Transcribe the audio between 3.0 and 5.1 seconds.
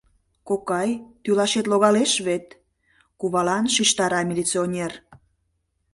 кувалан шижтара милиционер.